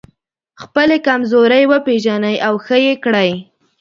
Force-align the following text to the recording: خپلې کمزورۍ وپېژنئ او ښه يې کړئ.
خپلې 0.61 0.95
کمزورۍ 1.07 1.63
وپېژنئ 1.71 2.35
او 2.47 2.53
ښه 2.65 2.77
يې 2.85 2.93
کړئ. 3.03 3.29